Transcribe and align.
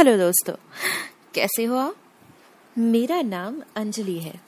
Hello 0.00 0.16
दोस्तों। 0.18 0.54
कैसे 1.34 1.64
हो 1.64 1.76
आप? 1.76 1.96
मेरा 2.78 3.22
नाम 3.22 3.62
अंजलि 3.76 4.18
है 4.18 4.40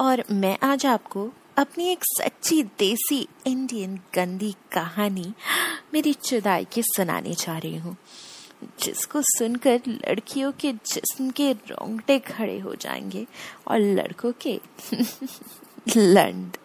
और 0.00 0.24
मैं 0.30 0.58
आज 0.62 0.86
आपको 0.86 1.32
अपनी 1.58 1.88
एक 1.88 1.98
सच्ची 2.02 2.62
देसी 2.62 3.28
इंडियन 3.46 4.00
गंदी 4.14 4.54
कहानी 4.72 5.34
मेरी 5.94 6.12
चुदाई 6.12 6.64
की 6.64 6.82
सुनाने 6.82 7.34
जा 7.34 7.58
रही 7.58 7.76
हूँ, 7.76 7.96
जिसको 8.82 9.22
सुनकर 9.22 9.80
लड़कियों 9.88 10.52
के 10.52 10.72
जिस्म 10.72 11.30
के 11.30 11.52
रोंगटे 11.52 12.18
खड़े 12.18 12.58
हो 12.58 12.74
जाएँगे 12.74 13.26
और 13.68 13.78
लड़कों 13.78 14.32
के 14.46 14.60
लंड। 15.96 16.56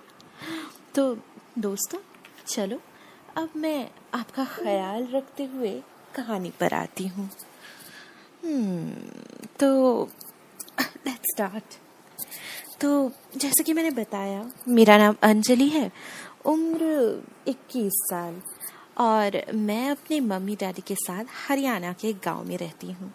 तो 0.96 1.18
दोस्तों, 1.60 2.00
चलो, 2.48 2.82
अब 3.38 3.50
मैं 3.56 3.90
आपका 4.14 4.46
ख्याल 4.46 5.08
रखते 5.08 5.44
हुए 5.44 5.82
कहानी 6.16 6.52
पर 6.60 6.74
आती 6.74 7.08
हूँ। 7.08 7.30
तो 8.44 10.09
लेट्स 10.81 11.34
स्टार्ट 11.34 11.63
तो 12.81 13.12
जैसे 13.38 13.63
कि 13.63 13.73
मैंने 13.73 13.91
बताया, 13.91 14.52
मेरा 14.68 14.98
नाम 14.98 15.16
अंजलि 15.23 15.68
है, 15.70 15.91
उम्र 16.45 16.85
21 17.48 17.91
साल, 17.94 18.41
और 18.98 19.41
मैं 19.54 19.90
अपने 19.90 20.20
मम्मी 20.20 20.55
डैडी 20.55 20.82
के 20.82 20.95
साथ 20.95 21.26
हरियाणा 21.48 21.94
के 21.94 22.13
गाँव 22.13 22.44
में 22.44 22.58
रहती 22.58 22.91
हूँ, 22.91 23.13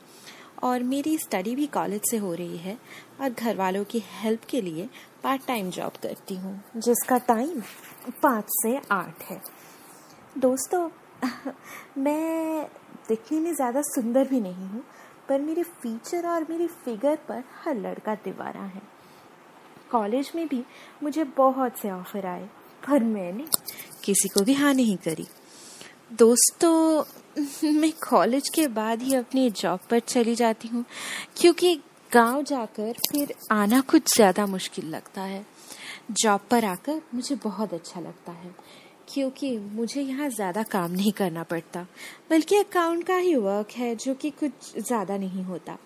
और 0.62 0.82
मेरी 0.82 1.18
स्टडी 1.18 1.54
भी 1.56 1.66
कॉलेज 1.66 2.00
से 2.10 2.16
हो 2.16 2.34
रही 2.34 2.56
है, 2.56 2.78
और 3.20 3.30
घर 3.30 3.56
वालों 3.56 3.84
की 3.84 4.02
हेल्प 4.04 4.44
के 4.44 4.60
लिए 4.60 4.88
पार्ट 5.22 5.46
टाइम 5.46 5.70
जॉब 5.70 5.92
करती 6.02 6.34
हूँ, 6.34 6.62
जिसका 6.76 7.18
टाइम 7.18 7.60
पाँच 8.22 8.44
से 8.48 8.80
आठ 8.90 9.22
है। 9.22 9.42
दोस्तों, 10.38 10.88
मैं 11.98 12.64
दिखने 13.08 13.40
में 13.40 13.54
ज़्यादा 13.54 13.80
सुंदर 13.82 14.28
भी 14.28 14.40
नहीं 14.40 14.68
हूँ 14.68 14.84
पर 15.28 15.40
मेरे 15.40 15.62
फीचर 15.62 16.26
और 16.26 16.46
मेरी 16.50 16.66
फिगर 16.66 17.16
पर 17.16 17.44
हर 17.64 17.76
लड़का 17.76 18.14
दीवारा 18.14 18.60
है। 18.60 18.82
कॉलेज 19.90 20.32
में 20.34 20.48
भी 20.48 20.64
मुझे 21.02 21.24
बहुत 21.24 21.78
से 21.78 21.90
ऑफ़र 21.90 22.26
आए, 22.26 22.48
पर 22.88 23.02
मैंने 23.02 23.44
किसी 24.04 24.28
को 24.28 24.44
भी 24.44 24.54
हाँ 24.54 24.74
नहीं 24.74 24.96
करी। 24.96 25.26
दोस्तों, 26.12 27.04
मैं 27.72 27.92
कॉलेज 27.92 28.48
के 28.48 28.66
बाद 28.68 29.02
ही 29.02 29.14
अपनी 29.14 29.50
जॉब 29.50 29.80
पर 29.90 29.98
चली 29.98 30.34
जाती 30.34 30.68
हूँ, 30.68 30.84
क्योंकि 31.36 31.80
गाँव 32.12 32.42
जाकर 32.42 32.92
फिर 32.92 33.34
आना 33.52 33.80
कुछ 33.80 34.14
ज़्यादा 34.14 34.46
मुश्किल 34.46 34.86
लगता 34.86 35.22
है। 35.22 35.46
जॉब 36.10 36.40
पर 36.50 36.64
आकर 36.64 37.02
मुझे 37.14 37.34
बहुत 37.34 37.74
अच्छा 37.74 38.00
लगता 38.00 38.32
है। 38.32 38.54
क्योंकि 39.08 39.56
मुझे 39.58 40.02
यहाँ 40.02 40.28
ज़्यादा 40.28 40.62
काम 40.62 40.90
नहीं 40.90 41.12
करना 41.12 41.42
पड़ता, 41.42 41.86
बल्कि 42.30 42.56
अकाउंट 42.56 43.04
का 43.06 43.16
ही 43.16 43.34
वर्क 43.36 43.70
है 43.70 43.94
जो 43.96 44.14
कि 44.14 44.30
कुछ 44.30 44.76
ज़्यादा 44.78 45.16
नहीं 45.16 45.44
होता। 45.44 45.76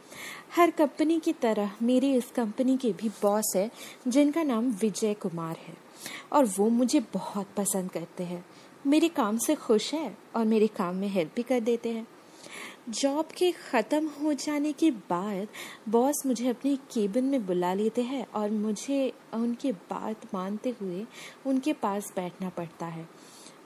हर 0.56 0.70
कंपनी 0.70 1.18
की 1.20 1.32
तरह 1.32 1.70
मेरी 1.82 2.14
इस 2.14 2.30
कंपनी 2.30 2.76
के 2.76 2.92
भी 2.92 3.08
बॉस 3.22 3.52
है, 3.56 3.70
जिनका 4.08 4.42
नाम 4.42 4.70
विजय 4.80 5.14
कुमार 5.14 5.56
है, 5.58 5.74
और 6.32 6.44
वो 6.58 6.68
मुझे 6.68 7.00
बहुत 7.14 7.46
पसंद 7.56 7.90
करते 7.90 8.24
हैं। 8.24 8.44
मेरे 8.86 9.08
काम 9.08 9.36
से 9.38 9.54
खुश 9.54 9.92
है 9.94 10.16
और 10.36 10.44
मेरे 10.44 10.66
काम 10.66 10.96
में 10.96 11.08
हेल्प 11.08 11.30
भी 11.36 11.42
कर 11.42 11.60
देते 11.60 11.88
हैं। 11.88 12.06
जॉब 12.86 13.28
के 13.36 13.50
ख़त्म 13.52 14.08
हो 14.20 14.32
जाने 14.34 14.72
के 14.72 14.90
बाद 14.90 15.48
बॉस 15.88 16.22
मुझे 16.26 16.48
अपने 16.48 16.74
केबिन 16.92 17.24
में 17.24 17.44
बुला 17.46 17.72
लेते 17.74 18.02
हैं 18.02 18.24
और 18.34 18.50
मुझे 18.50 19.12
उनके 19.34 19.72
बात 19.72 20.24
मानते 20.34 20.74
हुए 20.80 21.04
उनके 21.46 21.72
पास 21.72 22.12
बैठना 22.16 22.48
पड़ता 22.48 22.86
है। 22.86 23.06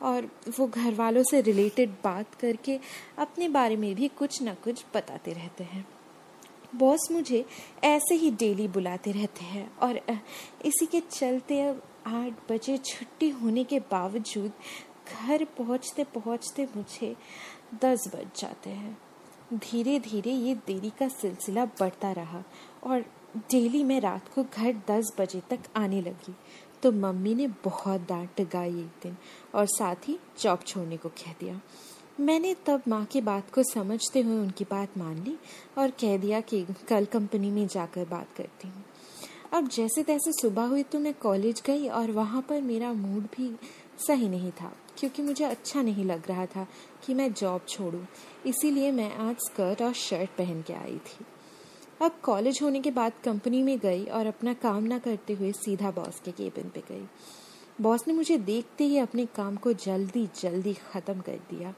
और 0.03 0.28
वो 0.59 0.67
घर 0.67 0.94
वालों 0.94 1.22
से 1.22 1.41
रिलेटेड 1.41 1.91
बात 2.05 2.34
करके 2.34 2.78
अपने 3.19 3.48
बारे 3.48 3.77
में 3.77 3.94
भी 3.94 4.09
कुछ 4.09 4.41
ना 4.42 4.55
कुछ 4.55 4.84
बताते 4.94 5.33
रहते 5.33 5.64
हैं। 5.64 5.87
बॉस 6.77 7.09
मुझे 7.12 7.44
ऐसे 7.84 8.14
ही 8.14 8.31
डेली 8.31 8.69
बुलाते 8.69 9.12
रहते 9.12 9.44
हैं 9.44 9.70
और 9.78 10.00
इसी 10.64 10.87
के 10.87 11.00
चलते 11.11 11.61
अब 11.62 11.83
आठ 12.06 12.53
बजे 12.53 12.76
छुट्टी 12.78 13.31
होने 13.31 13.65
के 13.65 13.78
बावजूद 13.91 14.53
घर 15.09 15.44
पहुँचते 15.59 16.05
पहुँचते 16.05 16.69
मुझे 16.76 17.15
दस 17.82 18.09
बज 18.15 18.41
जाते 18.41 18.71
हैं। 18.71 18.97
धीरे 19.55 19.99
धीरे 20.01 20.31
ये 20.31 20.55
देरी 20.67 20.91
का 20.91 21.09
सिलसिला 21.09 21.65
बढ़ता 21.81 22.11
रहा 22.12 22.43
और 22.84 23.01
डेली 23.51 23.83
मैं 23.84 24.01
रात 24.01 24.29
को 24.34 24.43
घर 24.45 24.73
दस 24.89 25.12
बजे 25.19 25.41
तक 25.51 25.69
आने 25.77 26.01
लगी। 26.03 26.34
तो 26.83 26.93
मम्मी 26.93 27.34
ने 27.34 27.47
बहुत 27.65 28.01
डांट 28.01 28.41
गाई 28.53 28.71
एक 28.71 29.03
दिन 29.03 29.17
और 29.55 29.67
साथ 29.67 30.09
ही 30.09 30.19
जॉब 30.41 30.62
छोड़ने 30.67 30.97
को 30.97 31.09
कह 31.09 31.35
दिया। 31.41 31.61
मैंने 32.21 32.55
तब 32.67 32.83
माँ 32.89 33.05
की 33.05 33.21
बात 33.21 33.51
को 33.51 33.62
समझते 33.62 34.21
हुए 34.21 34.39
उनकी 34.39 34.65
बात 34.65 34.99
मान 34.99 35.23
ली 35.25 35.37
और 35.79 35.91
कह 35.91 36.17
दिया 36.17 36.41
कि 36.41 36.65
कल 36.89 37.05
कंपनी 37.05 37.51
में 37.51 37.67
जाकर 37.67 38.05
बात 38.05 38.29
करती 38.37 38.69
हूँ। 38.69 38.85
अब 39.53 39.69
जैसे 39.69 40.03
तैसे 40.03 40.33
सुबह 40.33 40.62
हुई 40.62 40.83
तो 40.83 40.99
मैं 40.99 41.15
कॉलेज 41.15 41.62
गई 41.67 41.89
और 41.89 42.11
वहाँ 42.11 42.43
पर 42.43 42.61
मेरा 42.62 42.93
मूड 42.93 43.23
भी 43.37 43.51
सही 43.99 44.29
नहीं 44.29 44.51
था। 44.53 44.73
क्योंकि 44.99 45.23
मुझे 45.23 45.45
अच्छा 45.45 45.83
नहीं 45.83 46.05
लग 46.05 46.29
रहा 46.29 46.47
था 46.47 46.67
कि 47.07 47.15
मैं 47.15 47.33
जॉब 47.33 47.67
छोड़ूं। 47.69 48.05
इसीलिए 48.47 48.91
मैं 48.93 49.15
आज 49.19 49.37
स्कर्ट 49.47 49.83
और 49.83 49.93
शर्ट 49.93 50.31
पहन 50.31 50.62
के 50.62 50.73
आई 50.73 50.99
थी। 50.99 51.25
अब 52.03 52.19
कॉलेज 52.23 52.59
होने 52.62 52.81
के 52.81 52.91
बाद 52.91 53.12
कंपनी 53.25 53.62
में 53.62 53.79
गई 53.79 54.05
और 54.05 54.27
अपना 54.27 54.55
काम 54.55 54.85
ना 54.85 54.99
करते 54.99 55.33
हुए 55.33 55.53
सीधा 55.53 55.91
बॉस 55.91 56.21
के 56.25 56.33
केबिन 56.33 56.69
पे 56.69 56.81
गई। 56.89 57.06
बॉस 57.81 58.06
ने 58.09 58.15
मुझे 58.15 58.39
देखते 58.39 58.85
ही 58.85 58.99
अपने 58.99 59.27
काम 59.27 59.56
को 59.56 59.73
जल्दी 59.73 60.29
जल्दी 60.41 60.75
ख़त्म 60.93 61.21
कर 61.21 61.39
दिया। 61.51 61.75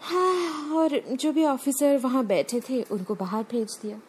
हाँ 0.00 0.74
और 0.74 0.98
जो 1.12 1.32
भी 1.32 1.44
ऑफिसर 1.44 1.96
वहाँ 1.98 2.24
बैठे 2.26 2.60
थे, 2.60 2.82
उनको 2.82 3.14
बाहर 3.14 3.44
भेज 3.50 3.78
दिया 3.82 4.00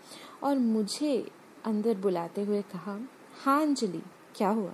और 0.43 0.57
मुझे 0.57 1.17
अंदर 1.65 1.97
बुलाते 1.97 2.43
हुए 2.43 2.61
कहा 2.61 2.99
हाँ 3.43 3.61
अंजलि, 3.61 4.01
क्या 4.35 4.49
हुआ? 4.49 4.73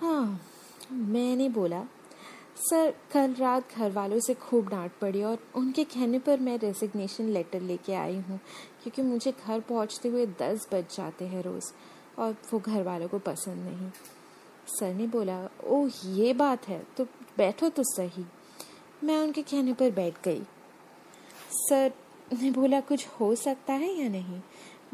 हाँ 0.00 0.40
मैंने 0.92 1.48
बोला, 1.48 1.82
सर, 2.60 2.94
कल 3.12 3.34
रात 3.34 3.74
घर 3.76 3.90
वालों 3.90 4.18
से 4.20 4.34
खूब 4.34 4.68
डांट 4.68 4.92
पड़ी 5.00 5.22
और 5.22 5.38
उनके 5.56 5.84
कहने 5.84 6.18
पर 6.18 6.40
मैं 6.40 6.56
रेजिग्नेशन 6.58 7.28
लेटर 7.28 7.60
लेके 7.60 7.94
आई 7.94 8.16
हूँ, 8.18 8.38
क्योंकि 8.82 9.02
मुझे 9.02 9.32
घर 9.32 9.60
पहुँचते 9.60 10.08
हुए 10.08 10.26
दस 10.40 10.68
बज 10.72 10.96
जाते 10.96 11.24
हैं 11.24 11.42
रोज़ 11.42 11.72
और 12.18 12.36
वो 12.52 12.58
घर 12.60 12.82
वालों 12.82 13.08
को 13.08 13.18
पसंद 13.18 13.64
नहीं। 13.64 13.90
सर 14.70 14.94
ने 14.94 15.06
बोला, 15.06 15.38
ओह, 15.64 15.90
ये 16.06 16.32
बात 16.34 16.68
है 16.68 16.82
तो 16.96 17.04
बैठो 17.38 17.68
तो 17.68 17.82
सही। 17.86 18.24
मैं 19.04 19.18
उनके 19.18 19.42
कहने 19.42 19.72
पर 19.72 19.90
बैठ 19.90 20.22
गई। 20.24 20.42
सर 21.50 21.92
ने 22.32 22.50
बोला, 22.50 22.80
कुछ 22.80 23.06
हो 23.20 23.34
सकता 23.34 23.72
है 23.72 23.92
या 23.94 24.08
नहीं? 24.08 24.40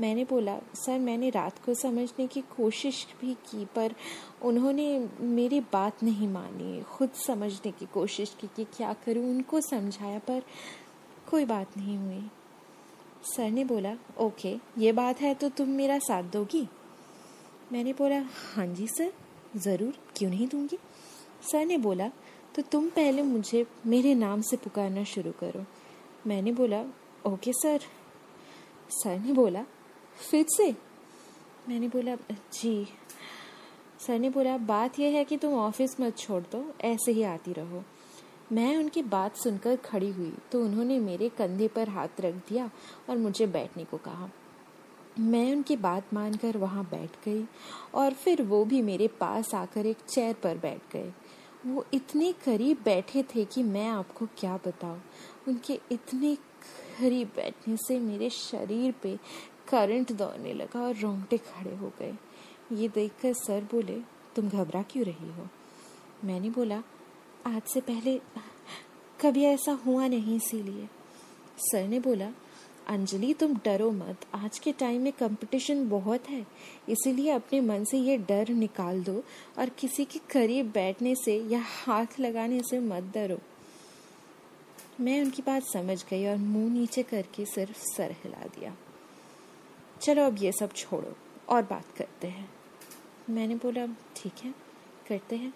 मैंने 0.01 0.25
बोला, 0.25 0.59
सर, 0.75 0.99
मैंने 0.99 1.31
रात 1.31 1.65
को 1.65 1.75
समझने 1.75 2.27
की 2.27 2.41
कोशिश 2.41 3.07
भी 3.21 3.35
की, 3.35 3.65
पर 3.65 3.95
उन्होंने 4.43 5.09
मेरी 5.21 5.61
बात 5.61 6.03
नहीं 6.03 6.29
मानी। 6.29 6.83
खुद 6.83 7.11
समझने 7.11 7.73
की 7.73 7.87
कोशिश 7.87 8.37
की 8.41 8.47
कि 8.47 8.65
क्या 8.65 8.93
करूँ, 8.93 9.31
उनको 9.31 9.61
समझाया, 9.61 10.19
पर 10.19 10.43
कोई 11.31 11.45
बात 11.45 11.77
नहीं 11.77 11.97
हुई। 11.99 12.31
सर 13.25 13.51
ने 13.51 13.65
बोला, 13.65 13.97
ओके, 14.19 14.57
ये 14.79 14.93
बात 14.93 15.21
है 15.21 15.35
तो 15.35 15.49
तुम 15.49 15.69
मेरा 15.69 15.99
साथ 15.99 16.23
दोगी? 16.23 16.69
मैंने 17.73 17.93
बोला 17.93 18.25
हाँ 18.55 18.67
जी, 18.67 18.87
सर, 18.87 19.13
ज़रूर, 19.57 19.99
क्यों 20.17 20.31
नहीं 20.31 20.49
दूँगी? 20.49 20.79
सर 21.53 21.67
ने 21.67 21.79
बोला 21.79 22.11
तो 22.55 22.63
तुम 22.63 22.89
पहले 22.89 23.23
मुझे, 23.23 23.67
मेरे 23.87 24.15
नाम 24.15 24.41
से 24.41 24.57
पुकारना 24.57 25.05
शुरू 25.05 25.33
करो। 25.33 25.65
मैंने 26.27 26.53
बोला, 26.53 26.85
ओके, 27.27 27.53
सर। 27.53 27.81
सर 28.91 29.19
ने 29.19 29.33
बोला 29.33 29.65
फिर 30.21 30.47
से? 30.49 30.71
मैंने 31.69 31.89
बोला, 31.89 32.17
जी। 32.53 32.87
सर 34.07 34.19
ने 34.19 34.31
बोला, 34.31 34.57
बात 34.57 34.99
यह 34.99 35.15
है 35.15 35.25
कि 35.25 35.37
तुम 35.37 35.55
ऑफ़िस 35.55 36.01
मत 36.01 36.19
छोड़ 36.19 36.43
दो, 36.43 36.75
ऐसे 36.81 37.13
ही 37.13 37.23
आती 37.23 37.53
रहो। 37.53 37.83
मैं 38.53 38.77
उनकी 38.77 39.03
बात 39.03 39.37
सुनकर 39.37 39.77
खड़ी 39.77 40.11
हुई 40.11 40.33
तो 40.53 40.63
उन्होंने 40.65 40.99
मेरे 40.99 41.29
कंधे 41.29 41.69
पर 41.69 41.89
हाथ 41.89 42.21
रख 42.21 42.35
दिया 42.35 42.71
और 43.11 43.19
मुझे 43.19 43.47
बैठने 43.47 43.85
को 43.85 43.97
कहा। 43.97 44.31
मैं 45.19 45.53
उनकी 45.53 45.77
बात 45.77 46.15
मानकर 46.15 46.57
वहाँ 46.57 46.85
बैठ 46.85 47.11
गई 47.25 47.45
और 47.95 48.13
फिर 48.13 48.43
वो 48.43 48.65
भी 48.65 48.83
मेरे 48.83 49.09
पास 49.09 49.55
आकर 49.55 49.87
एक 49.87 49.97
चेयर 50.09 50.35
पर 50.35 50.59
बैठ 50.59 50.93
गए। 50.93 51.13
वो 51.67 51.85
इतने 51.95 52.33
करीब 52.33 52.83
बैठे 52.85 53.23
थे 53.23 53.45
कि 53.45 53.63
मैं 53.63 53.89
आपको 53.89 54.27
क्या 54.39 54.57
बताऊँ? 54.57 55.03
उनके 55.49 55.81
इतने 55.93 56.35
करीब 56.99 57.33
बैठने 57.37 57.77
से 57.77 57.99
मेरे 57.99 58.31
शरीर 58.31 58.95
पे 59.03 59.19
करंट 59.71 60.13
दौड़ने 60.13 60.53
लगा 60.55 60.81
और 60.81 60.97
रोंगटे 60.97 61.39
खड़े 61.39 61.75
हो 61.77 61.93
गए। 61.99 62.13
ये 62.73 62.89
देखकर 62.89 63.33
सर 63.37 63.65
बोले, 63.73 63.99
तुम 64.37 64.49
घबरा 64.49 64.83
क्यों 64.83 65.05
रही 65.05 65.31
हो? 65.33 65.49
मैंने 66.25 66.51
बोला, 66.51 66.83
आज 67.47 67.63
से 67.63 67.81
पहले 67.81 68.21
कभी 69.21 69.45
ऐसा 69.45 69.73
हुआ 69.87 70.07
नहीं 70.07 70.37
इसीलिए। 70.37 70.89
सर 71.61 71.89
ने 71.89 72.01
बोला, 72.01 72.31
अंजलि, 72.89 73.33
तुम 73.35 73.55
डरो 73.65 73.91
मत। 73.91 74.27
आज 74.35 74.59
के 74.59 74.73
टाइम 74.73 75.03
में 75.03 75.13
कंपटीशन 75.13 75.89
बहुत 75.89 76.29
है, 76.31 76.47
इसीलिए 76.89 77.31
अपने 77.31 77.61
मन 77.61 77.85
से 77.85 77.99
ये 77.99 78.17
डर 78.19 78.49
निकाल 78.49 79.03
दो 79.05 79.23
और 79.59 79.69
किसी 79.79 80.05
के 80.05 80.21
करीब 80.31 80.71
बैठने 80.73 81.15
से 81.15 81.37
या 81.49 81.63
हाथ 81.65 82.21
लगाने 82.21 82.61
से 82.71 82.81
मत 82.81 83.11
डरो। 83.15 83.39
मैं 85.01 85.21
उनकी 85.23 85.43
बात 85.43 85.63
समझ 85.65 86.03
गई 86.11 86.27
और 86.27 86.37
मुँह 86.37 86.73
नीचे 86.73 87.03
करके 87.03 87.45
सिर्फ़ 87.47 87.79
सर 87.87 88.13
हिला 88.25 88.47
दिया। 88.49 88.77
चलो 90.03 90.25
अब 90.25 90.43
ये 90.43 90.53
सब 90.53 90.73
छोड़ो 90.73 91.17
और 91.49 91.63
बात 91.63 91.97
करते 91.97 92.29
हैं। 92.29 92.49
मैंने 93.31 93.55
बोला, 93.55 93.87
ठीक 94.17 94.45
है, 94.45 94.55
करते 95.09 95.37
हैं। 95.37 95.53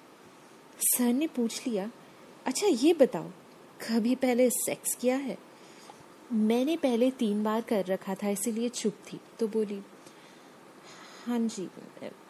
सर 0.81 1.13
ने 1.13 1.27
पूछ 1.27 1.67
लिया 1.67 1.91
अच्छा 2.47 2.67
ये 2.67 2.93
बताओ, 2.95 3.29
कभी 3.81 4.15
पहले 4.15 4.49
सेक्स 4.51 4.95
किया 4.95 5.17
है? 5.17 5.37
मैंने 6.33 6.77
पहले 6.77 7.11
तीन 7.11 7.43
बार 7.45 7.61
कर 7.61 7.85
रखा 7.87 8.15
था, 8.15 8.29
इसीलिए 8.29 8.69
चुप 8.69 8.95
थी 9.07 9.21
तो 9.39 9.49
बोली 9.49 9.83
हाँ 11.27 11.39
जी, 11.41 11.69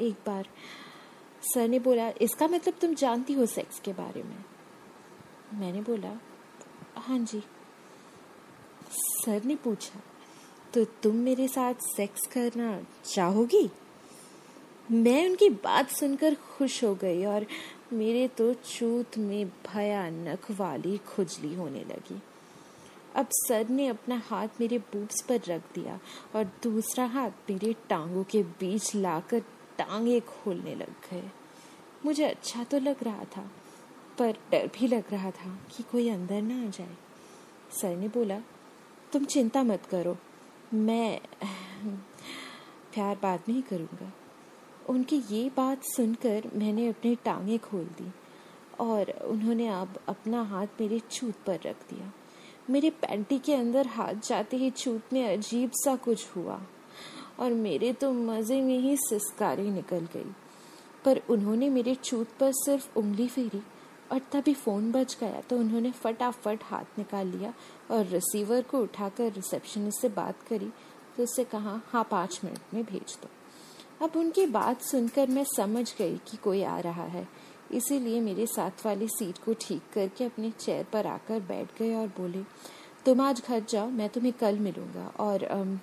एक 0.00 0.16
बार। 0.26 0.48
सर 1.44 1.68
ने 1.68 1.78
बोला, 1.78 2.08
इसका 2.20 2.46
मतलब 2.48 2.74
तुम 2.80 2.94
जानती 2.94 3.32
हो 3.32 3.46
सेक्स 3.46 3.80
के 3.80 3.92
बारे 3.92 4.22
में? 4.22 4.44
मैंने 5.54 5.80
बोला 5.82 6.18
हाँ 6.96 7.18
जी। 7.18 7.42
सर 8.92 9.44
ने 9.44 9.56
पूछा 9.56 10.00
तो 10.74 10.84
तुम 11.02 11.16
मेरे 11.16 11.46
साथ 11.48 11.74
सेक्स 11.86 12.26
करना 12.26 12.68
चाहोगी? 13.04 13.68
मैं 14.90 15.28
उनकी 15.28 15.48
बात 15.64 15.90
सुनकर 15.90 16.34
खुश 16.34 16.82
हो 16.84 16.94
गई 16.94 17.24
और 17.24 17.46
मेरे 17.92 18.26
तो 18.28 18.52
चूत 18.54 19.18
में 19.18 19.46
भयानक 19.66 20.50
वाली 20.50 20.96
खुजली 21.06 21.54
होने 21.54 21.84
लगी। 21.84 22.20
अब 23.14 23.26
सर 23.32 23.68
ने 23.68 23.86
अपना 23.86 24.20
हाथ 24.26 24.60
मेरे 24.60 24.78
बूब्स 24.78 25.22
पर 25.22 25.40
रख 25.48 25.62
दिया 25.74 25.98
और 26.36 26.50
दूसरा 26.62 27.04
हाथ 27.06 27.50
मेरे 27.50 27.72
टांगों 27.88 28.24
के 28.24 28.42
बीच 28.42 28.94
लाकर 28.94 29.40
टांगे 29.78 30.20
खोलने 30.20 30.74
लग 30.74 30.92
गए। 31.10 31.22
मुझे 32.04 32.24
अच्छा 32.24 32.64
तो 32.64 32.78
लग 32.78 33.04
रहा 33.04 33.24
था, 33.36 33.50
पर 34.18 34.36
डर 34.52 34.70
भी 34.78 34.86
लग 34.88 35.12
रहा 35.12 35.30
था 35.30 35.58
कि 35.76 35.82
कोई 35.82 36.08
अंदर 36.08 36.42
ना 36.42 36.62
आ 36.66 36.70
जाए। 36.70 36.96
सर 37.80 37.96
ने 37.96 38.08
बोला, 38.08 38.42
तुम 39.12 39.24
चिंता 39.24 39.62
मत 39.62 39.86
करो 39.86 40.16
मैं 40.74 41.20
प्यार 42.94 43.16
बाद 43.22 43.40
में 43.48 43.54
ही 43.54 43.62
करूँगा। 43.62 44.12
उनकी 44.88 45.16
ये 45.30 45.48
बात 45.56 45.84
सुनकर 45.86 46.50
मैंने 46.54 46.88
अपनी 46.88 47.14
टांगे 47.24 47.58
खोल 47.58 47.84
दी 47.98 48.10
और 48.80 49.10
उन्होंने 49.24 49.68
अब 49.68 49.98
अपना 50.08 50.42
हाथ 50.42 50.80
मेरे 50.80 51.00
छूत 51.10 51.34
पर 51.46 51.60
रख 51.66 51.88
दिया। 51.90 52.12
मेरे 52.70 52.90
पैंटी 53.02 53.38
के 53.38 53.54
अंदर 53.54 53.86
हाथ 53.86 54.28
जाते 54.28 54.56
ही 54.56 54.70
छूत 54.70 55.12
में 55.12 55.24
अजीब 55.26 55.70
सा 55.74 55.94
कुछ 55.96 56.26
हुआ 56.36 56.60
और 57.40 57.52
मेरे 57.52 57.92
तो 57.92 58.12
मज़े 58.12 58.60
में 58.62 58.78
ही 58.78 58.96
सिस्कारी 58.98 59.70
निकल 59.70 60.08
गई। 60.14 60.32
पर 61.04 61.20
उन्होंने 61.30 61.68
मेरे 61.70 61.94
छूत 61.94 62.28
पर 62.40 62.52
सिर्फ़ 62.54 62.98
उंगली 62.98 63.28
फेरी 63.28 63.62
और 64.12 64.20
तभी 64.32 64.54
फ़ोन 64.54 64.90
बज 64.92 65.16
गया 65.20 65.40
तो 65.40 65.58
उन्होंने 65.58 65.90
फटाफट 65.92 66.64
हाथ 66.64 66.98
निकाल 66.98 67.26
लिया 67.26 67.52
और 67.90 68.06
रिसीवर 68.06 68.62
को 68.62 68.78
उठाकर 68.78 69.32
रिसेप्शनिस्ट 69.32 70.00
से 70.00 70.08
बात 70.08 70.42
करी 70.48 70.70
तो 71.16 71.22
उससे 71.22 71.44
कहा 71.44 71.80
हाँ 71.86 72.06
पाँच 72.10 72.40
मिनट 72.44 72.74
में 72.74 72.84
भेज 72.84 73.16
दो। 73.22 73.28
अब 74.04 74.16
उनकी 74.16 74.46
बात 74.46 74.82
सुनकर 74.82 75.28
मैं 75.28 75.44
समझ 75.56 75.94
गई 75.98 76.16
कि 76.28 76.36
कोई 76.36 76.62
आ 76.62 76.78
रहा 76.78 77.04
है। 77.04 77.26
इसीलिए 77.72 78.20
मेरे 78.20 78.46
साथ 78.46 78.84
वाली 78.86 79.08
सीट 79.08 79.38
को 79.38 79.54
ठीक 79.60 79.82
करके 79.94 80.24
अपने 80.24 80.50
चेयर 80.50 80.86
पर 80.92 81.06
आकर 81.06 81.40
बैठ 81.40 81.78
गए 81.78 81.94
और 81.94 82.08
बोले 82.08 82.42
तुम 83.04 83.20
आज 83.20 83.42
घर 83.48 83.62
जाओ 83.68 83.88
मैं 83.90 84.08
तुम्हें 84.08 84.32
कल 84.32 84.58
मिलूँगा 84.58 85.06
और 85.20 85.44
अम, 85.44 85.78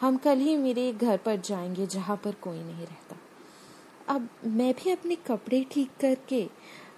हम 0.00 0.16
कल 0.16 0.38
ही 0.38 0.56
मेरे 0.56 0.92
घर 0.92 1.16
पर 1.16 1.36
जाएँगे 1.36 1.86
जहाँ 1.86 2.16
पर 2.16 2.34
कोई 2.42 2.58
नहीं 2.58 2.86
रहता। 2.86 3.16
अब 4.08 4.28
मैं 4.46 4.72
भी 4.74 4.90
अपने 4.90 5.16
कपड़े 5.16 5.64
ठीक 5.70 5.90
करके 6.00 6.48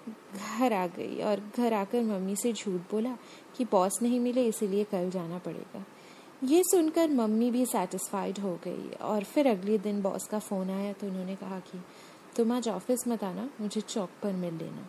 घर 0.08 0.73
आ 0.73 0.87
गई 0.87 1.20
और 1.20 1.41
घर 1.56 1.73
आकर 1.73 2.02
मम्मी 2.02 2.37
से 2.37 2.52
झूठ 2.52 2.81
बोला 2.91 3.17
कि 3.56 3.64
बॉस 3.64 3.99
नहीं 4.02 4.20
मिले, 4.20 4.47
इसीलिए 4.47 4.85
कल 4.85 5.11
जाना 5.11 5.38
पड़ेगा। 5.38 5.85
ये 6.44 6.62
सुनकर 6.62 7.11
मम्मी 7.11 7.50
भी 7.50 7.67
सेटिस्फाइड 7.67 8.38
हो 8.38 8.58
गई 8.64 8.91
और 9.00 9.25
फिर 9.25 9.47
अगले 9.47 9.79
दिन 9.79 10.00
बॉस 10.02 10.26
का 10.26 10.38
फ़ोन 10.38 10.70
आया 10.70 10.93
तो 10.93 11.06
उन्होंने 11.06 11.37
कहा 11.37 11.58
कि, 11.61 11.81
तुम 12.37 12.52
आज 12.52 12.69
ऑफ़िस 12.69 13.06
मत 13.08 13.25
आना, 13.25 13.49
मुझे 13.61 13.81
चौक 13.81 14.11
पर 14.23 14.32
मिल 14.32 14.55
लेना। 14.55 14.88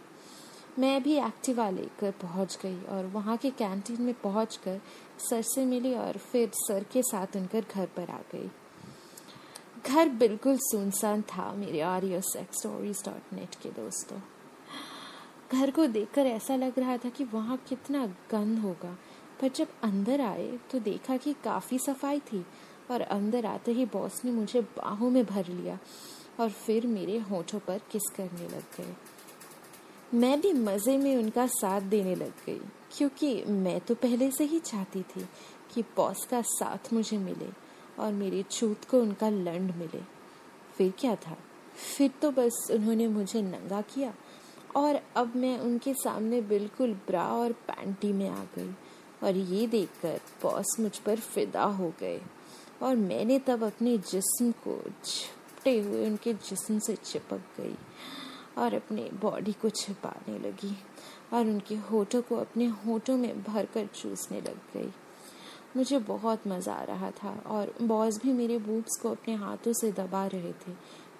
मैं 0.80 1.04
भी 1.04 1.18
एक्टिवा 1.18 1.70
लेकर 1.70 2.12
पहुँच 2.12 2.58
गई 2.64 2.82
और 2.90 3.06
वहाँ 3.06 3.38
के 3.38 3.50
कैंटीन 3.50 4.02
में 4.02 4.14
पहुंचकर 4.14 4.80
सर 5.20 5.42
से 5.42 5.66
मिली 5.66 5.94
और 5.94 6.18
फिर 6.18 6.52
सर 6.56 6.84
के 6.84 7.02
साथ 7.02 7.36
उनकर 7.36 7.66
घर 7.76 7.86
पर 7.86 8.10
आ 8.10 8.20
गई। 8.34 8.50
घर 9.86 10.10
बिल्कुल 10.10 10.58
सुनसान 10.62 11.22
था 11.22 11.52
मेरे 11.54 11.82
आर्य 11.82 12.22
सेक्स 12.22 12.60
स्टोरीज 12.60 13.02
डॉट 13.06 13.34
नेट 13.34 13.56
के 13.56 13.70
दोस्तों। 13.72 14.20
घर 15.52 15.72
को 15.72 15.86
देखकर 15.88 16.26
ऐसा 16.26 16.56
लग 16.56 16.80
रहा 16.80 16.98
था 16.98 17.10
कि 17.10 17.24
वहाँ 17.24 17.58
कितना 17.70 18.06
गंद 18.32 18.60
होगा। 18.60 18.98
पर 19.42 19.50
जब 19.50 19.68
अंदर 19.84 20.22
आए 20.22 20.48
तो 20.72 20.80
देखा 20.80 21.18
कि 21.18 21.34
काफ़ी 21.44 21.80
सफ़ाई 21.80 22.20
थी 22.20 22.46
और 22.92 23.02
अंदर 23.02 23.46
आते 23.46 23.72
ही 23.72 23.86
बॉस 23.86 24.22
ने 24.26 24.32
मुझे 24.32 24.62
बाहों 24.78 25.10
में 25.10 25.24
भर 25.26 25.48
लिया 25.48 25.78
और 26.40 26.50
फिर 26.50 26.88
मेरे 26.88 27.18
होठों 27.20 27.60
पर 27.60 27.82
किस 27.92 28.10
करने 28.16 28.48
लग 28.48 28.64
गए। 28.78 28.96
मैं 30.14 30.40
भी 30.42 30.54
मज़े 30.54 30.98
में 30.98 31.16
उनका 31.18 31.46
साथ 31.48 31.82
देने 31.82 32.16
लग 32.16 32.34
गई, 32.46 32.60
क्योंकि 32.92 33.44
मैं 33.46 33.80
तो 33.80 33.96
पहले 33.96 34.30
से 34.32 34.44
ही 34.44 34.60
चाहती 34.60 35.02
थी 35.06 35.26
कि 35.74 35.82
बॉस 35.96 36.26
का 36.26 36.42
साथ 36.42 36.94
मुझे 36.94 37.18
मिले 37.18 37.50
और 38.00 38.12
मेरी 38.14 38.44
छूत 38.44 38.86
को 38.86 39.02
उनका 39.02 39.30
लंड 39.30 39.76
मिले। 39.76 40.02
फिर 40.78 40.94
क्या 41.00 41.16
था? 41.18 41.38
फिर 41.98 42.12
तो 42.22 42.32
बस 42.32 42.68
उन्होंने 42.72 43.08
मुझे 43.08 43.42
नंगा 43.42 43.82
किया 43.84 44.14
और 44.76 45.02
अब 45.16 45.36
मैं 45.36 45.58
उनके 45.60 45.94
सामने 45.94 46.42
बिल्कुल 46.42 46.94
ब्रा 47.08 47.28
और 47.28 47.52
पैंटी 47.52 48.14
में 48.14 48.30
आ 48.30 48.44
गई 48.56 48.74
और 49.24 49.38
ये 49.38 49.68
देखकर 49.68 50.20
बॉस 50.44 50.76
मुझ 50.80 50.98
पर 50.98 51.16
फिदा 51.16 51.64
हो 51.64 51.94
गए 52.00 52.22
और 52.82 52.96
मैंने 52.96 53.40
तब 53.40 53.64
अपने 53.64 53.98
जिस्म 53.98 54.52
को 54.52 54.80
छिपटे 55.06 55.80
हुए 55.80 56.06
उनके 56.06 56.34
जिस्म 56.34 56.80
से 56.80 56.96
चिपक 56.96 57.42
गई 57.58 57.76
और 58.58 58.74
अपने 58.74 59.10
बॉडी 59.22 59.52
को 59.52 59.70
छिपाने 59.70 60.40
लगी 60.40 60.76
और 61.34 61.46
उनके 61.46 61.76
होठों 61.76 62.22
को 62.22 62.36
अपने 62.36 62.66
होठों 62.66 63.18
में 63.18 63.44
भर 63.44 63.66
कर 63.66 63.86
चूसने 63.86 64.42
लग 64.42 64.58
गई। 64.74 64.92
मुझे 65.78 66.00
बहुत 66.00 66.48
मज़ा 66.48 66.74
आ 66.74 66.84
रहा 66.84 67.12
था 67.12 67.44
और 67.48 67.74
बॉस 67.82 68.20
भी 68.24 68.34
मेरे 68.34 68.58
बूब्स 68.58 69.00
को 69.02 69.12
अपने 69.12 69.36
हाथों 69.36 69.74
से 69.74 69.92
दबा 69.92 70.26
रहे 70.26 70.52
थे। 70.54 70.74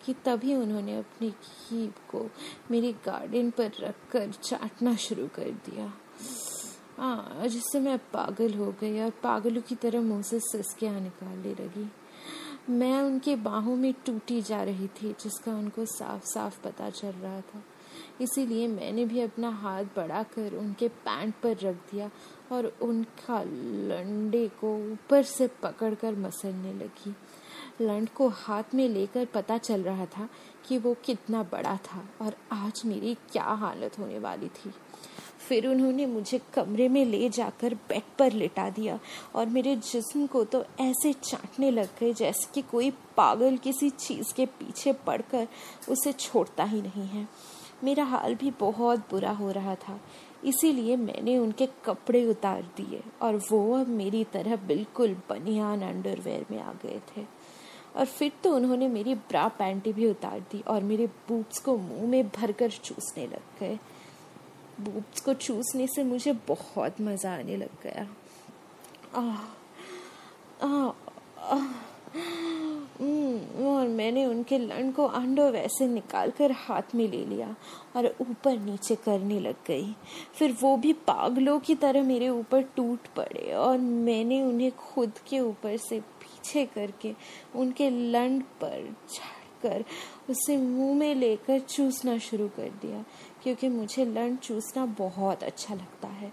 कि 0.06 0.14
तभी 0.26 0.56
उन्होंने 0.56 0.98
अपनी 0.98 1.30
कीप 1.30 1.96
को 2.10 2.30
मेरी 2.72 2.94
गार्डन 2.94 3.50
पर 3.50 3.72
रखकर 3.80 4.32
चाटना 4.32 4.96
शुरू 4.96 5.28
कर 5.28 5.52
दिया। 5.52 5.94
हाँ 6.98 7.48
जिससे 7.48 7.80
मैं 7.80 7.98
पागल 7.98 8.54
हो 8.54 8.76
गई 8.82 9.00
और 9.00 9.10
पागलों 9.10 9.62
की 9.62 9.76
तरह 9.76 10.02
मुँह 10.02 10.22
से 10.22 10.40
सिसकियाँ 10.40 11.00
निकालने 11.00 11.52
लगी। 11.52 11.92
मैं 12.70 13.02
उनके 13.02 13.36
बाहों 13.36 13.76
में 13.76 13.94
टूटी 14.06 14.42
जा 14.42 14.64
रही 14.64 14.88
थी, 14.88 15.12
जिसका 15.12 15.52
उनको 15.52 15.86
साफ़ 15.86 16.24
साफ़ 16.26 16.62
पता 16.64 16.90
चल 16.90 17.12
रहा 17.12 17.42
था। 17.42 17.64
इसीलिए 18.22 18.68
मैंने 18.68 19.06
भी 19.06 19.22
अपना 19.22 19.50
हाथ 19.50 19.84
बढ़ाकर 19.84 20.56
उनके 20.56 20.88
पैंट 20.88 21.34
पर 21.36 21.58
रख 21.58 21.76
दिया 21.76 22.10
और 22.52 22.66
उनका 22.82 23.44
लंडे 23.44 24.48
को 24.48 24.92
ऊपर 24.92 25.24
से 25.24 25.48
पकड़कर 25.48 26.16
मसलने 26.16 26.74
लगी। 26.74 27.16
लंड 27.82 28.10
को 28.10 28.28
हाथ 28.30 28.74
में 28.76 28.88
लेकर 28.90 29.26
पता 29.26 29.58
चल 29.58 29.84
रहा 29.84 30.06
था 30.08 30.28
कि 30.68 30.78
वो 30.78 30.94
कितना 31.06 31.44
बड़ा 31.44 31.76
था 31.86 32.04
और 32.22 32.36
आज 32.52 32.82
मेरी 32.86 33.14
क्या 33.32 33.44
हालत 33.44 34.00
होने 34.00 34.20
वाली 34.20 34.48
थी। 34.48 34.72
फिर 35.48 35.68
उन्होंने 35.68 36.06
मुझे 36.06 36.40
कमरे 36.54 36.88
में 36.90 37.04
ले 37.06 37.30
जाकर 37.30 37.74
बेड 37.90 38.04
पर 38.20 38.34
लिटा 38.34 38.70
दिया 38.70 39.00
और 39.36 39.46
मेरे 39.46 39.76
जिस्म 39.76 40.26
को 40.28 40.44
तो 40.44 40.64
ऐसे 40.82 41.14
चाटने 41.14 41.72
लग 41.72 41.90
गए 42.00 42.14
जैसे 42.14 42.52
कि 42.54 42.62
कोई 42.62 42.92
पागल 43.18 43.58
किसी 43.58 43.90
चीज़ 43.90 44.34
के 44.34 44.46
पीछे 44.46 44.94
पड़कर 45.08 45.48
उसे 45.90 46.14
छोड़ता 46.14 46.64
ही 46.64 46.82
नहीं 46.82 47.08
है। 47.08 47.28
मेरा 47.84 48.04
हाल 48.04 48.36
भी 48.36 48.52
बहुत 48.52 49.00
बुरा 49.12 49.32
हो 49.32 49.52
रहा 49.52 49.76
था, 49.78 50.00
इसीलिए 50.44 50.96
मैंने 50.96 51.38
उनके 51.38 51.68
कपड़े 51.86 52.26
उतार 52.26 52.62
दिए 52.78 53.02
और 53.22 53.36
वो 53.52 53.62
अब 53.78 53.88
मेरी 53.90 54.24
तरह 54.24 54.56
बिल्कुल 54.68 55.16
बनियान 55.30 55.82
अंडरवेयर 55.82 56.46
में 56.52 56.62
आ 56.62 56.72
गए 56.84 57.00
थे। 57.10 57.26
और 57.96 58.06
फिर 58.06 58.32
तो 58.44 58.56
उन्होंने 58.56 58.88
मेरी 58.88 59.16
ब्रा 59.16 59.48
पैंटी 59.48 59.94
भी 59.94 60.10
उतार 60.10 60.40
दी 60.40 60.62
और 60.62 60.84
मेरे 60.84 61.08
बूट्स 61.08 61.60
को 61.60 61.78
मुँह 61.78 62.08
में 62.10 62.30
भरकर 62.30 62.70
चूसने 62.70 63.28
लग 63.28 63.60
गए। 63.60 63.80
बूट्स 64.82 65.22
को 65.22 65.34
चूसने 65.34 65.88
से 65.88 66.04
मुझे 66.04 66.34
बहुत 66.34 67.02
मज़ा 67.02 67.34
आने 67.34 67.58
लग 67.58 67.70
गया। 67.84 68.08
आ, 69.16 69.22
आ, 70.68 70.92
आ, 71.40 71.56
हम्म, 71.56 72.71
और 73.02 73.88
मैंने 73.88 74.26
उनके 74.26 74.58
लंड 74.58 74.94
को 74.94 75.06
अंडो 75.06 75.50
वैसे 75.52 75.88
निकाल 75.88 76.32
कर 76.32 76.52
हाथ 76.58 76.96
में 76.96 77.08
ले 77.12 77.24
लिया 77.26 77.56
और 77.96 78.06
ऊपर 78.22 78.58
नीचे 78.60 78.96
करने 78.96 79.40
लग 79.40 79.56
गई। 79.68 79.96
फिर 80.34 80.56
वो 80.62 80.76
भी 80.78 80.94
पागलों 80.94 81.60
की 81.60 81.76
तरह 81.76 82.04
मेरे 82.04 82.30
ऊपर 82.30 82.62
टूट 82.76 83.08
पड़े 83.16 83.52
और 83.54 83.78
मैंने 83.78 84.42
उन्हें 84.44 84.72
खुद 84.72 85.20
के 85.30 85.40
ऊपर 85.40 85.78
से 85.78 86.00
पीछे 86.00 86.66
करके 86.66 87.14
उनके 87.56 87.90
लंड 87.90 88.44
पर 88.62 88.96
कर 89.64 89.84
उसे 90.30 90.58
मुँह 90.58 90.96
में 90.96 91.14
लेकर 91.16 91.60
चूसना 91.60 92.18
शुरू 92.18 92.48
कर 92.48 92.70
दिया, 92.82 93.04
क्योंकि 93.44 93.70
मुझे 93.70 94.06
लंड 94.06 94.38
चूसना 94.38 94.86
बहुत 94.86 95.44
अच्छा 95.44 95.74
लगता 95.74 96.08
है। 96.08 96.32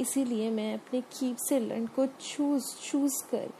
इसीलिए 0.00 0.50
मैं 0.50 0.72
अपने 0.74 1.00
खीप 1.12 1.36
से 1.48 1.58
लंड 1.60 1.88
को 1.88 2.06
चूस 2.06 2.76
चूस 2.84 3.20
कर 3.30 3.50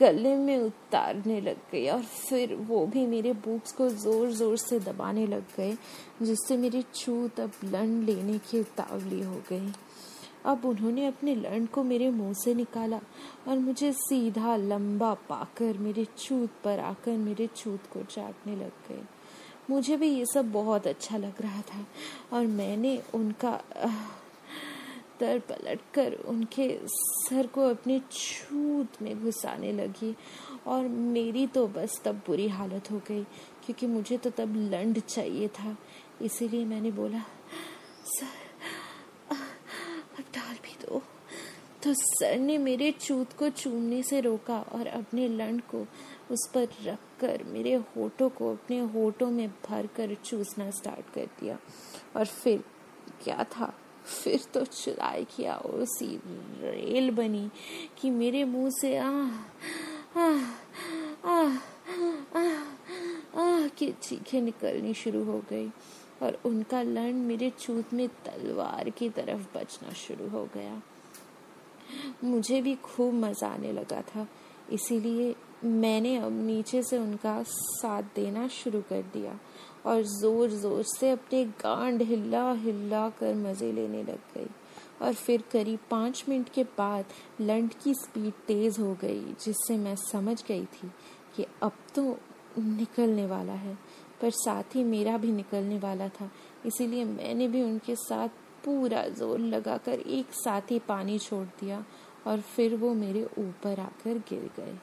गले 0.00 0.34
में 0.36 0.56
उतारने 0.58 1.40
लग 1.40 1.56
गई 1.72 1.86
और 1.88 2.02
फिर 2.02 2.54
वो 2.68 2.84
भी 2.86 3.06
मेरे 3.06 3.32
बूब्स 3.44 3.72
को 3.72 3.88
ज़ोर 3.88 4.30
ज़ोर 4.32 4.56
से 4.56 4.78
दबाने 4.80 5.26
लग 5.26 5.42
गए, 5.56 5.76
जिससे 6.22 6.56
मेरी 6.56 6.82
छूत 6.94 7.40
अब 7.40 7.52
लंड 7.64 8.04
लेने 8.04 8.38
की 8.40 8.60
उतावली 8.60 9.22
हो 9.22 9.42
गई। 9.50 9.72
अब 10.46 10.64
उन्होंने 10.64 11.06
अपने 11.06 11.34
लंड 11.34 11.68
को 11.68 11.82
मेरे 11.82 12.10
मुँह 12.10 12.32
से 12.34 12.54
निकाला 12.54 13.00
और 13.48 13.58
मुझे 13.58 13.92
सीधा 13.92 14.56
लंबा 14.56 15.12
पाकर 15.28 15.78
मेरे 15.78 16.06
छूत 16.18 16.50
पर 16.64 16.80
आकर 16.80 17.16
मेरे 17.18 17.48
छूत 17.56 17.86
को 17.92 18.02
चाटने 18.04 18.56
लग 18.56 18.88
गए। 18.88 19.02
मुझे 19.70 19.96
भी 19.96 20.08
ये 20.08 20.24
सब 20.26 20.50
बहुत 20.52 20.86
अच्छा 20.86 21.16
लग 21.16 21.40
रहा 21.42 21.60
था 21.62 21.84
और 22.32 22.46
मैंने 22.46 23.00
उनका 23.14 23.60
तर 25.20 25.38
पलट 25.48 25.80
कर 25.94 26.12
उनके 26.26 26.68
सर 26.86 27.46
को 27.46 27.68
अपने 27.68 27.98
छूत 28.12 29.00
में 29.02 29.22
घुसाने 29.22 29.72
लगी 29.72 30.14
और 30.66 30.88
मेरी 30.88 31.46
तो 31.46 31.66
बस 31.68 32.00
तब 32.04 32.20
बुरी 32.26 32.48
हालत 32.48 32.90
हो 32.90 33.00
गई, 33.08 33.22
क्योंकि 33.64 33.86
मुझे 33.86 34.16
तो 34.16 34.30
तब 34.30 34.54
लंड 34.72 35.00
चाहिए 35.00 35.48
था। 35.48 35.76
इसीलिए 36.22 36.64
मैंने 36.64 36.90
बोला, 36.90 37.22
सर, 38.06 38.26
अब 39.30 40.24
डाल 40.34 40.54
भी 40.64 40.76
दो। 40.86 41.02
तो 41.82 41.92
सर 41.94 42.38
ने 42.38 42.58
मेरे 42.58 42.90
चूत 42.92 43.32
को 43.32 43.48
चूमने 43.50 44.02
से 44.02 44.20
रोका 44.20 44.58
और 44.72 44.86
अपने 44.86 45.28
लंड 45.28 45.62
को 45.70 45.86
उस 46.30 46.48
पर 46.54 46.68
रख 46.84 46.98
कर 47.20 47.42
मेरे 47.44 47.74
होठों 47.96 48.28
को 48.28 48.52
अपने 48.52 48.78
होठों 48.92 49.30
में 49.30 49.48
भर 49.68 49.86
कर 49.86 50.14
चूसना 50.24 50.70
स्टार्ट 50.70 51.12
कर 51.14 51.26
दिया। 51.40 51.58
और 52.16 52.24
फिर 52.24 52.64
क्या 53.24 53.44
था? 53.52 53.72
फिर 54.04 54.40
तो 54.54 54.64
चुराई 54.64 55.24
की 55.24 55.46
सी 55.86 56.06
रेल 56.60 57.10
बनी 57.10 57.50
कि 58.00 58.10
मेरे 58.10 58.44
मुँह 58.44 58.70
से 58.80 58.96
आ 58.96 59.10
आ 60.16 60.28
आ 61.24 61.40
आ 62.36 62.42
आ 63.36 63.66
की 63.68 63.90
चीखें 64.02 64.40
निकलनी 64.42 64.94
शुरू 64.94 65.24
हो 65.24 65.38
गई 65.50 65.68
और 66.22 66.38
उनका 66.44 66.82
लंड 66.82 67.24
मेरे 67.26 67.50
चूत 67.50 67.92
में 67.92 68.08
तलवार 68.08 68.90
की 68.90 69.08
तरफ़ 69.10 69.46
बचना 69.54 69.92
शुरू 69.92 70.28
हो 70.28 70.44
गया। 70.54 70.82
मुझे 72.24 72.60
भी 72.62 72.74
खूब 72.74 73.14
मज़ा 73.14 73.48
आने 73.48 73.72
लगा 73.72 74.00
था, 74.02 74.26
इसीलिए 74.72 75.34
मैंने 75.64 76.16
अब 76.16 76.32
नीचे 76.46 76.82
से 76.82 76.98
उनका 76.98 77.42
साथ 77.42 78.02
देना 78.16 78.46
शुरू 78.48 78.80
कर 78.80 79.02
दिया 79.02 79.38
और 79.86 80.02
ज़ोर 80.02 80.50
ज़ोर 80.50 80.82
से 80.90 81.10
अपने 81.10 81.44
गांड 81.60 82.02
हिला 82.02 82.50
हिला 82.54 83.08
कर 83.18 83.34
मज़े 83.36 83.72
लेने 83.72 84.02
लग 84.02 84.20
गई। 84.34 84.46
और 85.02 85.14
फिर 85.14 85.42
करीब 85.52 85.78
पाँच 85.90 86.24
मिनट 86.28 86.48
के 86.48 86.62
बाद 86.78 87.04
लंड 87.40 87.74
की 87.74 87.94
स्पीड 87.94 88.32
तेज़ 88.46 88.80
हो 88.80 88.94
गई, 89.00 89.20
जिससे 89.44 89.76
मैं 89.76 89.94
समझ 90.02 90.42
गई 90.48 90.64
थी 90.64 90.90
कि 91.36 91.46
अब 91.62 91.72
तो 91.94 92.16
निकलने 92.58 93.26
वाला 93.26 93.52
है। 93.54 93.76
पर 94.20 94.30
साथ 94.32 94.74
ही 94.76 94.84
मेरा 94.84 95.16
भी 95.18 95.32
निकलने 95.32 95.78
वाला 95.78 96.08
था, 96.10 96.30
इसीलिए 96.66 97.04
मैंने 97.04 97.48
भी 97.48 97.62
उनके 97.62 97.94
साथ 97.98 98.28
पूरा 98.64 99.02
ज़ोर 99.10 99.38
लगाकर 99.38 100.00
एक 100.00 100.32
साथ 100.34 100.70
ही 100.70 100.78
पानी 100.78 101.18
छोड़ 101.18 101.44
दिया 101.60 101.84
और 102.26 102.40
फिर 102.40 102.76
वो 102.76 102.92
मेरे 102.94 103.24
ऊपर 103.38 103.80
आकर 103.80 104.18
गिर 104.28 104.50
गए। 104.56 104.74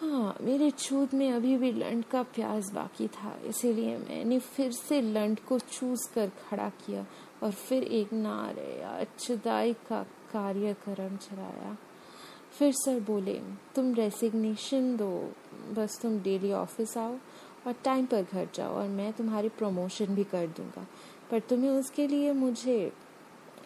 हाँ 0.00 0.36
मेरे 0.40 0.70
छूत 0.70 1.14
में 1.14 1.32
अभी 1.32 1.56
भी 1.56 1.72
लंड 1.72 2.04
का 2.04 2.22
प्याज 2.22 2.70
बाकी 2.72 3.08
था, 3.08 3.38
इसीलिए 3.46 3.96
मैंने 3.98 4.38
फिर 4.38 4.72
से 4.72 5.00
लंड 5.00 5.40
को 5.40 5.58
चूस 5.58 6.06
कर 6.14 6.28
खड़ा 6.28 6.68
किया 6.68 7.06
और 7.42 7.50
फिर 7.50 7.82
एक 7.82 8.12
नारे 8.12 8.80
या 8.80 9.04
चुदाई 9.18 9.72
का 9.72 10.02
कार्यक्रम 10.32 11.16
चलाया। 11.16 11.76
फिर 12.58 12.72
सर 12.72 13.00
बोले, 13.00 13.40
तुम 13.74 13.94
रेसिग्नेशन 13.94 14.96
दो, 14.96 15.34
बस 15.74 15.98
तुम 16.02 16.18
डेली 16.18 16.52
ऑफ़िस 16.52 16.96
आओ 16.98 17.16
और 17.66 17.74
टाइम 17.84 18.06
पर 18.06 18.22
घर 18.22 18.48
जाओ 18.54 18.72
और 18.72 18.88
मैं 18.88 19.12
तुम्हारी 19.12 19.48
प्रमोशन 19.48 20.06
भी 20.06 20.24
कर 20.24 20.46
दूँगा। 20.46 20.86
पर 21.30 21.40
तुम्हें 21.40 21.70
उसके 21.70 22.06
लिए 22.06 22.32
मुझे 22.32 22.92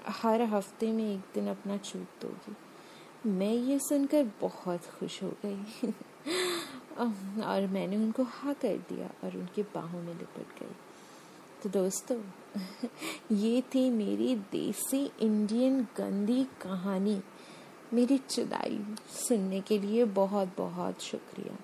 हर 0.06 0.42
हफ़्ते 0.42 0.92
में 0.92 1.14
एक 1.14 1.20
दिन 1.34 1.48
अपना 1.48 1.76
छूट 1.76 2.22
दोगी। 2.22 2.56
मैं 3.30 3.52
ये 3.52 3.78
सुनकर 3.78 4.30
बहुत 4.40 4.86
खुश 4.86 5.22
हो 5.22 5.32
गई। 5.44 5.92
और 6.96 7.66
मैंने 7.66 7.96
उनको 7.96 8.22
हाँ 8.22 8.54
कर 8.54 8.76
दिया 8.88 9.10
और 9.24 9.36
उनके 9.36 9.62
बाहों 9.62 10.02
में 10.02 10.14
लिपट 10.14 10.58
गई। 10.60 10.74
तो 11.62 11.68
दोस्तों, 11.70 12.16
ये 13.32 13.62
थी 13.74 13.90
मेरी 13.90 14.34
देसी 14.36 15.10
इंडियन 15.20 15.80
गंदी 15.96 16.44
कहानी। 16.62 17.20
मेरी 17.94 18.18
चुदाई 18.18 18.80
सुनने 19.08 19.60
के 19.60 19.78
लिए 19.78 20.04
बहुत 20.04 20.56
बहुत 20.58 21.02
शुक्रिया। 21.02 21.56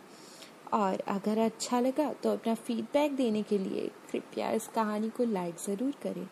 और 0.73 1.01
अगर 1.09 1.39
अच्छा 1.39 1.81
लगा 1.81 2.13
तो 2.13 2.33
अपना 2.33 2.55
फीडबैक 2.55 3.17
देने 3.17 3.43
के 3.43 3.59
लिए 3.59 3.91
कृपया 4.13 4.51
इस 4.51 4.67
कहानी 4.67 5.11
को 5.11 5.25
लाइक 5.25 5.55
ज़रूर 5.67 5.95
करें, 6.03 6.27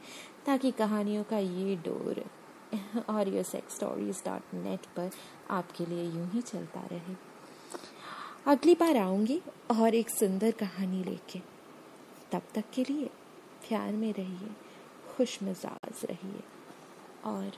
ताकि 0.46 0.70
कहानियों 0.70 1.24
का 1.24 1.38
ये 1.38 1.76
door 1.76 2.24
audio 3.08 3.42
sex 3.42 3.74
stories 3.74 4.22
dot 4.26 4.54
net 4.54 4.86
पर 4.96 5.10
आपके 5.50 5.86
लिए 5.86 6.04
यूँ 6.04 6.30
ही 6.30 6.40
चलता 6.42 6.80
रहे। 6.92 7.27
अगली 8.48 8.74
बार 8.74 8.96
आऊँगी 8.96 9.40
और 9.70 9.94
एक 9.94 10.10
सुंदर 10.10 10.50
कहानी 10.50 11.02
लेके। 11.04 11.38
तब 12.32 12.42
तक 12.54 12.64
के 12.74 12.84
लिए 12.84 13.06
प्यार 13.68 13.92
में 13.92 14.12
रहिए, 14.12 14.48
खुश 15.08 15.38
मिजाज 15.42 16.04
रहिए 16.04 16.42
और 17.24 17.50